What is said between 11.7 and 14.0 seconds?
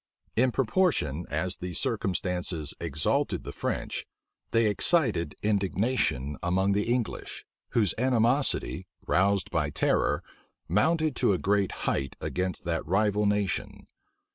height against that rival nation.